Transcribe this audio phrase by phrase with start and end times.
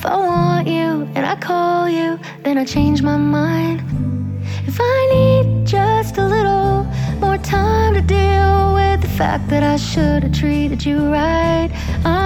[0.00, 3.82] If I want you and I call you, then I change my mind.
[4.66, 6.86] If I need just a little
[7.18, 11.70] more time to deal with the fact that I should have treated you right,
[12.02, 12.19] I'm